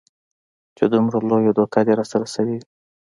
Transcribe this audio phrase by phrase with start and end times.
[0.77, 2.61] چې دومره لويه دوکه دې راسره سوې وي.